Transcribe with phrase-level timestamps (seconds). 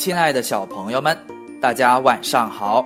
[0.00, 1.14] 亲爱的小朋友们，
[1.60, 2.82] 大家晚上好！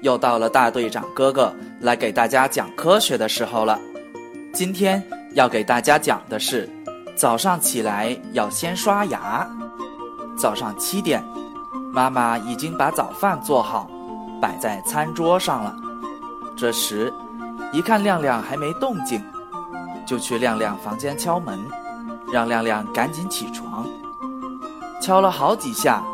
[0.00, 3.76] 又到了大队长哥哥来给大家讲科学的时候了。
[4.54, 5.02] 今天
[5.34, 6.70] 要给大家讲的是，
[7.16, 9.44] 早上起来要先刷牙。
[10.38, 11.20] 早上七点，
[11.92, 13.90] 妈妈已经把早饭做好，
[14.40, 15.74] 摆在餐桌上了。
[16.56, 17.12] 这时，
[17.72, 19.20] 一看亮亮还没动静，
[20.06, 21.58] 就去亮亮房间敲门，
[22.32, 23.84] 让亮亮赶紧起床。
[25.00, 26.04] 敲了好几下。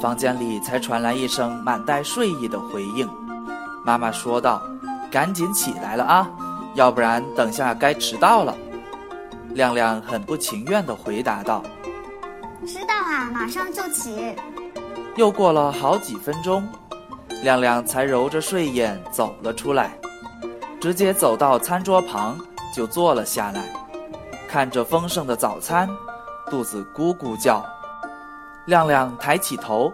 [0.00, 3.08] 房间里才传来一声满带睡意的回应，
[3.84, 4.60] 妈妈说道
[5.12, 6.28] ：“赶紧起来了啊，
[6.74, 8.56] 要不然等下该迟到了。”
[9.54, 11.62] 亮亮很不情愿地回答道
[12.66, 14.34] ：“知道啊，马上就起。”
[15.16, 16.66] 又过了好几分钟，
[17.42, 19.96] 亮亮才揉着睡眼走了出来，
[20.80, 22.36] 直接走到餐桌旁
[22.74, 23.62] 就坐了下来，
[24.48, 25.88] 看着丰盛的早餐，
[26.50, 27.64] 肚子咕咕叫。
[28.66, 29.92] 亮亮抬起头，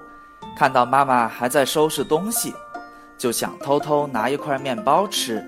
[0.57, 2.55] 看到妈妈还在收拾东西，
[3.17, 5.43] 就想偷偷拿一块面包吃。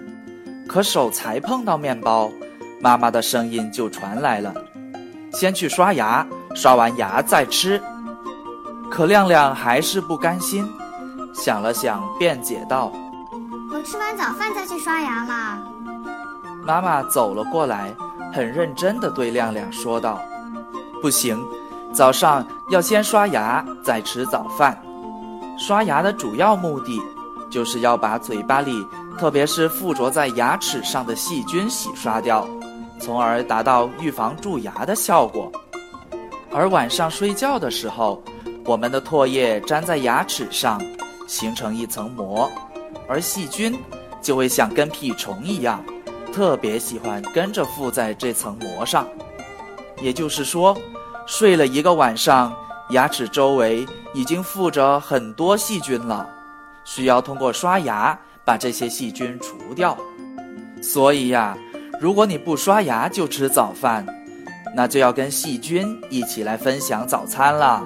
[0.66, 2.30] 可手才碰到面包，
[2.80, 4.54] 妈妈的声音就传来了
[5.34, 7.80] ：“先去刷牙，刷完牙再吃。”
[8.90, 10.66] 可亮亮还是不甘心，
[11.34, 12.90] 想了想，辩解道
[13.70, 15.58] ：“我吃完早饭再去刷牙嘛。”
[16.64, 17.94] 妈妈走了过来，
[18.32, 20.18] 很认真地对亮亮说道
[21.02, 21.38] ：“不行。”
[21.92, 24.80] 早上要先刷牙，再吃早饭。
[25.58, 27.00] 刷牙的主要目的，
[27.50, 28.86] 就是要把嘴巴里，
[29.18, 32.48] 特别是附着在牙齿上的细菌洗刷掉，
[33.00, 35.50] 从而达到预防蛀牙的效果。
[36.52, 38.22] 而晚上睡觉的时候，
[38.64, 40.80] 我们的唾液粘在牙齿上，
[41.26, 42.50] 形成一层膜，
[43.08, 43.76] 而细菌
[44.22, 45.84] 就会像跟屁虫一样，
[46.32, 49.06] 特别喜欢跟着附在这层膜上。
[50.00, 50.74] 也就是说。
[51.30, 52.52] 睡了一个晚上，
[52.88, 56.28] 牙齿周围已经附着很多细菌了，
[56.82, 59.96] 需要通过刷牙把这些细菌除掉。
[60.82, 61.56] 所以呀，
[62.00, 64.04] 如果你不刷牙就吃早饭，
[64.74, 67.80] 那就要跟细菌一起来分享早餐了。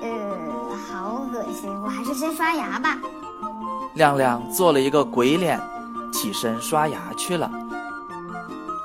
[0.00, 2.96] 呃，好恶心，我还是先刷牙吧。
[3.94, 5.60] 亮亮做了一个鬼脸，
[6.12, 7.50] 起身刷牙去了。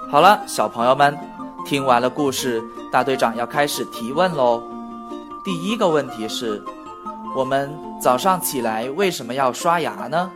[0.10, 1.16] 好了，小朋友们。
[1.64, 4.62] 听完了故事，大队长要开始提问喽。
[5.46, 6.62] 第一个问题是：
[7.34, 10.30] 我们早上起来为什么要刷牙呢？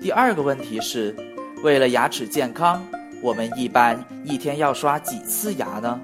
[0.00, 1.16] 第二个问题是：
[1.62, 2.82] 为了牙齿健康，
[3.22, 5.98] 我们一般一天要刷几次牙呢？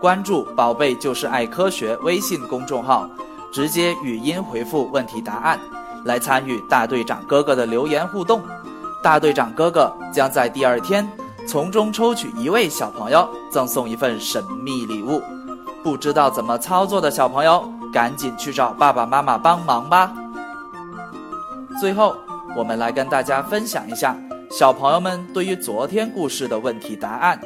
[0.00, 3.08] 关注“宝贝就是爱科学”微信公众号，
[3.52, 5.60] 直接语音回复问题答案，
[6.04, 8.42] 来参与大队长哥哥的留言互动。
[9.00, 11.08] 大队长哥哥将在第二天。
[11.46, 15.20] 从中抽取一位小朋友，赠送一份神秘礼物。
[15.82, 20.14] 不知道怎么操作的小朋友，赶紧去找爸爸妈妈帮忙吧。
[21.80, 22.14] 最后，
[22.56, 24.16] 我们来跟大家分享一下
[24.50, 27.38] 小朋友们对于昨天故事的问题答案。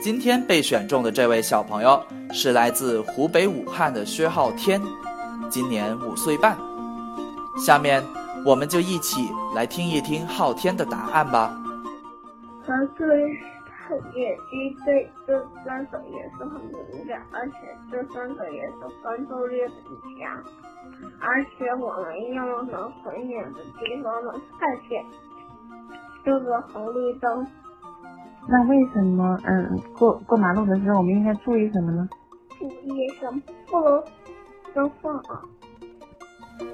[0.00, 2.00] 今天被选中的这位小朋友
[2.32, 4.80] 是来自湖北武汉的薛浩天，
[5.50, 6.56] 今年五岁半。
[7.58, 8.02] 下面，
[8.46, 11.52] 我们就一起来听一听浩天的答案吧。
[12.68, 13.34] 它对
[13.66, 17.54] 它眼睛对这三种颜色很敏感，而且
[17.90, 19.72] 这三种颜色分辨率很
[20.20, 20.44] 强，
[21.18, 25.02] 而且我们用能很远的地方能看见
[26.22, 27.46] 这个红绿灯。
[28.46, 32.06] 那为什么嗯过过马路的时候我们应该注意什么呢？
[32.58, 33.40] 注意什么？
[33.70, 34.04] 不能
[34.74, 35.42] 说话啊！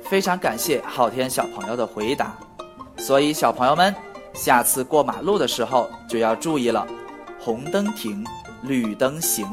[0.03, 2.35] 非常感谢昊天小朋友的回答，
[2.97, 3.95] 所以小朋友们。
[4.35, 6.87] 下次过马路的时候就要注意了，
[7.41, 8.25] 红灯停，
[8.63, 9.47] 绿灯行，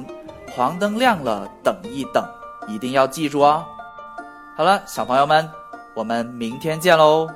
[0.49, 2.23] 黄灯亮了等一等，
[2.67, 3.63] 一定要记住哦。
[4.57, 5.49] 好了，小朋友们，
[5.93, 7.29] 我们明天见喽。